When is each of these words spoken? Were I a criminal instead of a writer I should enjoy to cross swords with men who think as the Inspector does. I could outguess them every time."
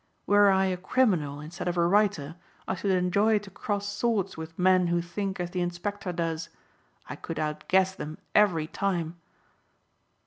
Were 0.25 0.49
I 0.49 0.65
a 0.65 0.77
criminal 0.77 1.39
instead 1.39 1.67
of 1.67 1.77
a 1.77 1.85
writer 1.85 2.35
I 2.67 2.73
should 2.73 2.89
enjoy 2.89 3.37
to 3.37 3.51
cross 3.51 3.87
swords 3.87 4.35
with 4.35 4.57
men 4.57 4.87
who 4.87 4.99
think 4.99 5.39
as 5.39 5.51
the 5.51 5.61
Inspector 5.61 6.11
does. 6.13 6.49
I 7.07 7.15
could 7.15 7.37
outguess 7.37 7.93
them 7.93 8.17
every 8.33 8.65
time." 8.65 9.17